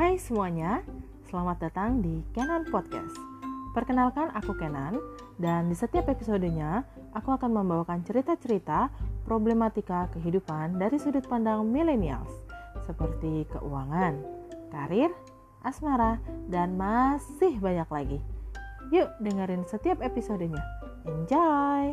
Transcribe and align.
Hai 0.00 0.16
semuanya, 0.16 0.80
selamat 1.28 1.60
datang 1.60 2.00
di 2.00 2.24
Kenan 2.32 2.64
Podcast. 2.72 3.12
Perkenalkan 3.76 4.32
aku 4.32 4.56
Kenan 4.56 4.96
dan 5.36 5.68
di 5.68 5.76
setiap 5.76 6.08
episodenya 6.08 6.88
aku 7.12 7.36
akan 7.36 7.52
membawakan 7.52 8.00
cerita-cerita 8.00 8.88
problematika 9.28 10.08
kehidupan 10.16 10.80
dari 10.80 10.96
sudut 10.96 11.28
pandang 11.28 11.68
millennials 11.68 12.32
seperti 12.88 13.44
keuangan, 13.52 14.16
karir, 14.72 15.12
asmara, 15.68 16.16
dan 16.48 16.80
masih 16.80 17.60
banyak 17.60 17.88
lagi. 17.92 18.18
Yuk 18.96 19.12
dengerin 19.20 19.68
setiap 19.68 20.00
episodenya. 20.00 20.64
Enjoy! 21.04 21.92